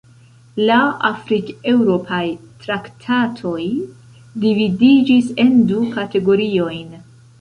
La 0.69 0.77
afrikeŭropaj 1.09 2.23
traktatoj 2.63 3.61
dividiĝis 4.47 5.29
en 5.45 5.57
du 5.73 5.83
kategoriojn. 5.99 7.03